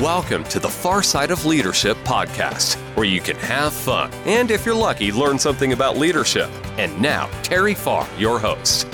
[0.00, 4.66] Welcome to the Far Side of Leadership podcast, where you can have fun and, if
[4.66, 6.50] you're lucky, learn something about leadership.
[6.76, 8.86] And now, Terry Farr, your host.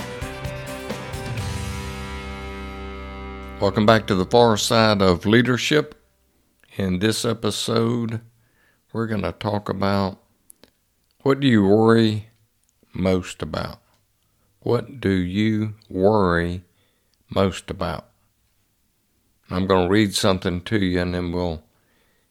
[3.61, 6.01] Welcome back to the Far Side of Leadership.
[6.77, 8.21] In this episode,
[8.93, 10.23] we're going to talk about
[11.23, 12.29] what do you worry
[12.95, 13.81] most about?
[14.61, 16.63] What do you worry
[17.29, 18.12] most about?
[19.55, 21.63] I'm going to read something to you and then we'll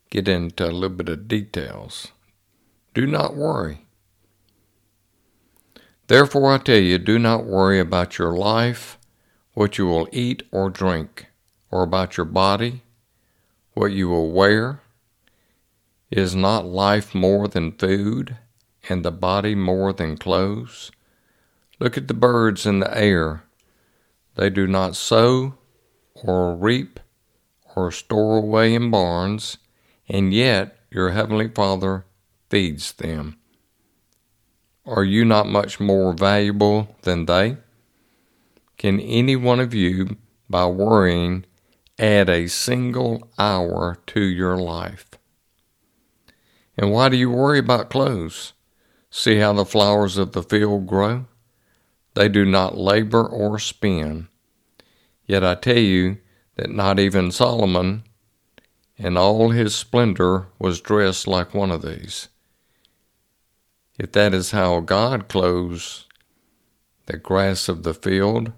[0.10, 2.08] get into a little bit of details.
[2.96, 3.86] Do not worry.
[6.08, 8.98] Therefore, I tell you, do not worry about your life,
[9.54, 11.28] what you will eat or drink,
[11.70, 12.82] or about your body,
[13.74, 14.82] what you will wear.
[16.10, 18.36] Is not life more than food,
[18.90, 20.92] and the body more than clothes?
[21.80, 23.44] Look at the birds in the air.
[24.36, 25.54] They do not sow
[26.16, 27.00] or reap
[27.76, 29.58] or store away in barns,
[30.08, 32.06] and yet your heavenly Father
[32.50, 33.38] feeds them.
[34.86, 37.58] Are you not much more valuable than they?
[38.78, 40.18] Can any one of you,
[40.50, 41.46] by worrying,
[42.00, 45.06] add a single hour to your life?
[46.78, 48.54] And why do you worry about clothes?
[49.12, 51.26] See how the flowers of the field grow?
[52.16, 54.28] They do not labor or spin.
[55.26, 56.18] Yet I tell you,
[56.62, 58.04] that not even Solomon
[58.96, 62.28] in all his splendor was dressed like one of these.
[63.98, 66.06] If that is how God clothes
[67.08, 68.52] the grass of the field,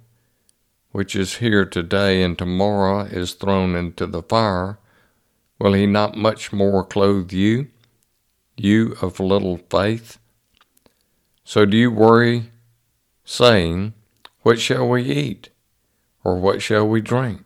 [0.91, 4.79] which is here today and tomorrow is thrown into the fire,
[5.57, 7.69] will he not much more clothe you,
[8.57, 10.17] you of little faith?
[11.45, 12.51] So do you worry,
[13.23, 13.93] saying,
[14.41, 15.51] What shall we eat?
[16.25, 17.45] Or what shall we drink?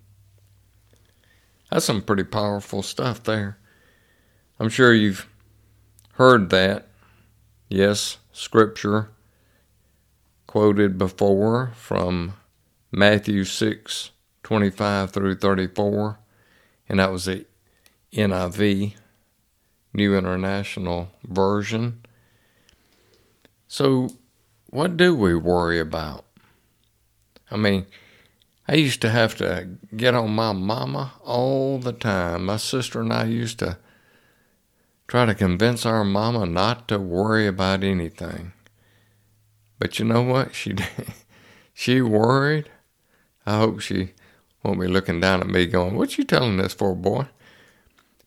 [1.71, 3.57] That's some pretty powerful stuff there.
[4.59, 5.27] I'm sure you've
[6.13, 6.87] heard that.
[7.69, 9.09] Yes, scripture
[10.47, 12.33] quoted before from
[12.91, 14.11] Matthew 6
[14.43, 16.19] 25 through 34,
[16.89, 17.45] and that was the
[18.11, 18.95] NIV,
[19.93, 22.01] New International Version.
[23.69, 24.09] So,
[24.69, 26.25] what do we worry about?
[27.49, 27.85] I mean,
[28.67, 32.45] I used to have to get on my mama all the time.
[32.45, 33.77] My sister and I used to
[35.07, 38.53] try to convince our mama not to worry about anything.
[39.79, 40.53] But you know what?
[40.53, 40.75] She
[41.73, 42.69] she worried.
[43.45, 44.13] I hope she
[44.63, 47.27] won't be looking down at me going, "What you telling this for, boy?"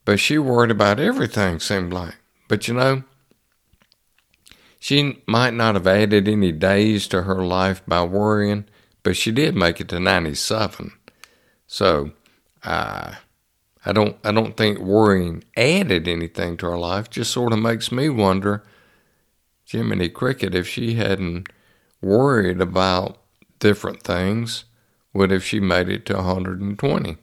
[0.05, 1.61] But she worried about everything.
[1.61, 2.17] Seemed like.
[2.49, 3.05] But you know,
[4.81, 8.67] she might not have added any days to her life by worrying
[9.05, 10.93] but she did make it to 97.
[11.69, 12.11] So,
[12.65, 13.15] uh,
[13.87, 17.11] I don't I don't think worrying added anything to her life.
[17.11, 18.65] Just sort of makes me wonder,
[19.71, 21.49] Jiminy Cricket, if she hadn't
[22.01, 23.19] worried about
[23.59, 24.65] different things,
[25.13, 27.17] would have she made it to 120?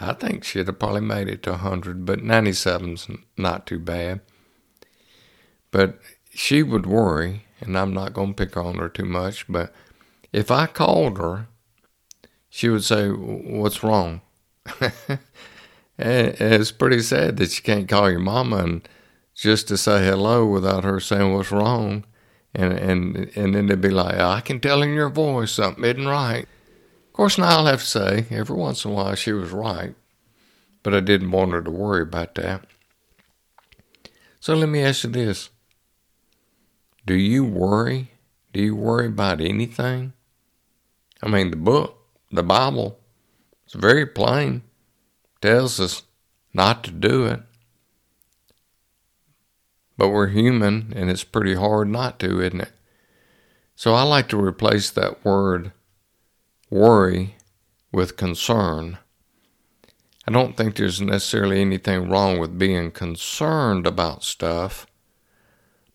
[0.00, 4.20] I think she'd have probably made it to 100, but 97's not too bad.
[5.72, 5.98] But
[6.32, 9.72] she would worry, and I'm not going to pick on her too much, but
[10.32, 11.46] if I called her,
[12.48, 14.20] she would say, What's wrong?
[15.98, 18.88] it's pretty sad that you can't call your mama and
[19.34, 22.04] just to say hello without her saying what's wrong.
[22.54, 26.08] And, and, and then they'd be like, I can tell in your voice something isn't
[26.08, 26.46] right.
[27.06, 29.94] Of course, now I'll have to say, every once in a while she was right,
[30.82, 32.64] but I didn't want her to worry about that.
[34.40, 35.50] So let me ask you this
[37.06, 38.12] Do you worry?
[38.52, 40.14] Do you worry about anything?
[41.22, 41.98] I mean, the book,
[42.30, 42.98] the Bible,
[43.64, 44.62] it's very plain,
[45.40, 46.02] tells us
[46.52, 47.40] not to do it.
[49.96, 52.72] But we're human and it's pretty hard not to, isn't it?
[53.74, 55.72] So I like to replace that word
[56.70, 57.36] worry
[57.92, 58.98] with concern.
[60.26, 64.86] I don't think there's necessarily anything wrong with being concerned about stuff.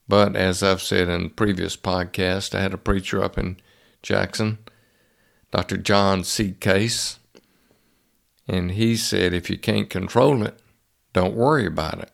[0.07, 3.57] But as I've said in previous podcasts, I had a preacher up in
[4.01, 4.57] Jackson
[5.53, 5.77] Dr.
[5.77, 6.53] John C.
[6.59, 7.19] Case.
[8.47, 10.59] And he said, if you can't control it,
[11.13, 12.11] don't worry about it.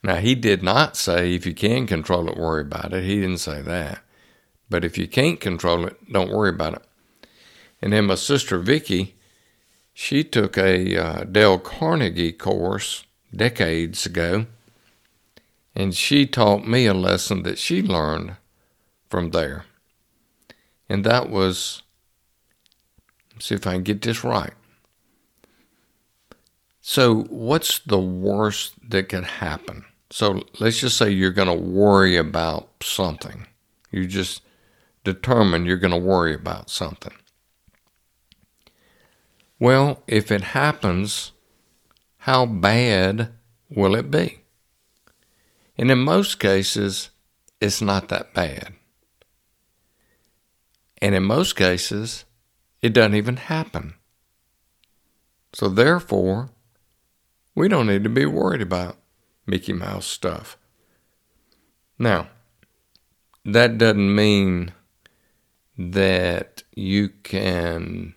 [0.00, 3.02] Now, he did not say, if you can control it, worry about it.
[3.02, 3.98] He didn't say that.
[4.70, 6.82] But if you can't control it, don't worry about it.
[7.82, 9.16] And then my sister Vicky,
[9.92, 13.04] she took a uh, Dale Carnegie course
[13.34, 14.46] decades ago,
[15.74, 18.36] and she taught me a lesson that she learned
[19.10, 19.64] from there.
[20.88, 21.82] And that was,
[23.38, 24.54] see if I can get this right.
[26.80, 29.84] So, what's the worst that could happen?
[30.10, 33.46] So, let's just say you're going to worry about something.
[33.90, 34.40] You just
[35.04, 37.12] determine you're going to worry about something.
[39.58, 41.32] Well, if it happens,
[42.18, 43.32] how bad
[43.68, 44.40] will it be?
[45.76, 47.10] And in most cases,
[47.60, 48.74] it's not that bad.
[51.00, 52.24] And in most cases,
[52.82, 53.94] it doesn't even happen.
[55.52, 56.50] So therefore,
[57.54, 58.96] we don't need to be worried about
[59.46, 60.56] Mickey Mouse stuff.
[61.98, 62.28] Now,
[63.44, 64.72] that doesn't mean
[65.76, 68.14] that you can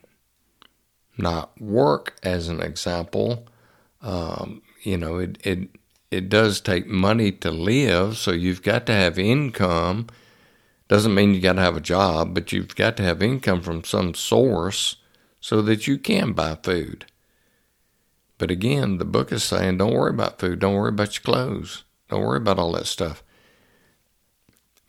[1.18, 3.48] not work as an example.
[4.01, 5.69] Um, you know, it, it
[6.10, 10.07] it does take money to live, so you've got to have income.
[10.92, 13.86] Doesn't mean you got to have a job, but you've got to have income from
[13.86, 14.98] some source
[15.40, 17.06] so that you can buy food.
[18.38, 21.86] But again, the book is saying don't worry about food, don't worry about your clothes,
[22.10, 23.24] don't worry about all that stuff.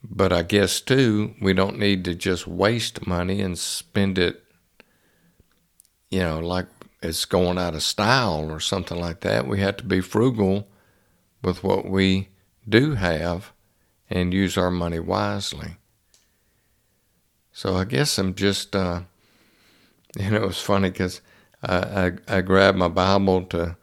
[0.03, 4.43] But I guess too, we don't need to just waste money and spend it,
[6.11, 6.67] you know, like
[7.01, 9.47] it's going out of style or something like that.
[9.47, 10.67] We have to be frugal
[11.45, 12.31] with what we
[12.69, 13.53] do have
[14.11, 15.77] and use our money wisely.
[17.53, 19.03] So I guess I'm just, uh,
[20.17, 21.21] you know, it was funny because
[21.63, 23.77] I, I, I grabbed my Bible to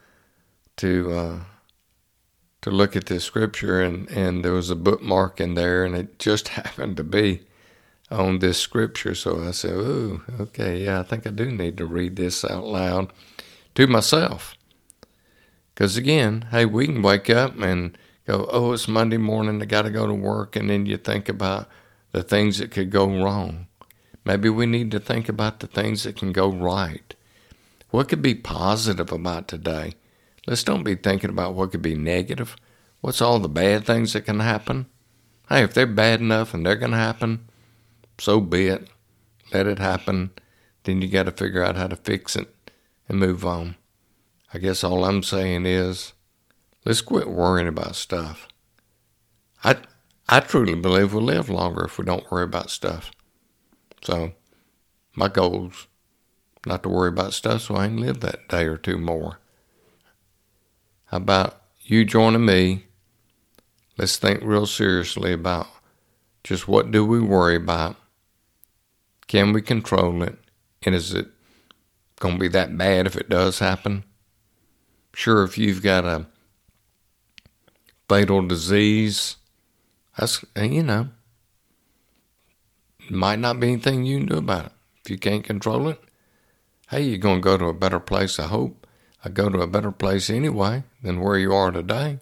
[0.77, 1.39] to uh,
[2.61, 6.19] to look at this scripture and and there was a bookmark in there and it
[6.19, 7.41] just happened to be
[8.09, 9.13] on this scripture.
[9.15, 12.65] So I said, "Oh, okay, yeah, I think I do need to read this out
[12.65, 13.13] loud
[13.75, 14.55] to myself."
[15.79, 19.83] Because again, hey, we can wake up and go, oh, it's Monday morning, I got
[19.83, 20.57] to go to work.
[20.57, 21.69] And then you think about
[22.11, 23.67] the things that could go wrong.
[24.25, 27.15] Maybe we need to think about the things that can go right.
[27.89, 29.93] What could be positive about today?
[30.45, 32.55] Let's don't be thinking about what could be negative.
[33.01, 34.87] What's all the bad things that can happen?
[35.47, 37.47] Hey, if they're bad enough and they're going to happen,
[38.19, 38.89] so be it.
[39.53, 40.31] Let it happen.
[40.83, 42.53] Then you got to figure out how to fix it
[43.07, 43.75] and move on.
[44.53, 46.13] I guess all I'm saying is
[46.85, 48.47] let's quit worrying about stuff.
[49.63, 49.77] I
[50.31, 53.11] I truly believe we'll live longer if we don't worry about stuff.
[54.03, 54.33] So
[55.15, 55.87] my goal's
[56.67, 59.39] not to worry about stuff so I can live that day or two more.
[61.05, 62.85] How about you joining me?
[63.97, 65.65] Let's think real seriously about
[66.43, 67.95] just what do we worry about?
[69.25, 70.37] Can we control it?
[70.83, 71.27] And is it
[72.19, 74.03] going to be that bad if it does happen?
[75.11, 76.27] Sure, if you've got a
[78.07, 79.37] fatal disease,
[80.19, 81.07] that's, you know,
[83.09, 84.71] might not be anything you can do about it.
[85.03, 86.01] If you can't control it,
[86.89, 88.85] hey, you're going to go to a better place, I hope.
[89.23, 92.19] I go to a better place anyway than where you are today.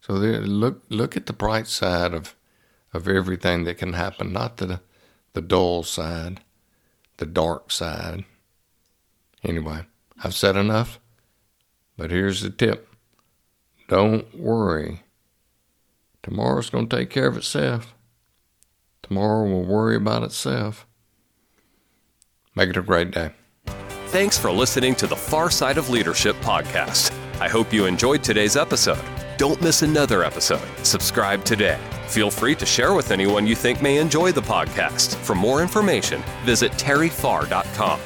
[0.00, 2.34] So there, look look at the bright side of
[2.92, 4.80] of everything that can happen, not the
[5.32, 6.40] the dull side,
[7.18, 8.24] the dark side.
[9.44, 9.86] Anyway,
[10.22, 10.98] I've said enough.
[11.96, 12.88] But here's the tip
[13.88, 15.02] don't worry.
[16.22, 17.94] Tomorrow's going to take care of itself.
[19.02, 20.86] Tomorrow will worry about itself.
[22.54, 23.32] Make it a great day.
[24.08, 27.12] Thanks for listening to the Far Side of Leadership podcast.
[27.40, 29.02] I hope you enjoyed today's episode.
[29.38, 30.60] Don't miss another episode.
[30.82, 31.78] Subscribe today.
[32.08, 35.14] Feel free to share with anyone you think may enjoy the podcast.
[35.14, 38.00] For more information, visit terryfarr.com.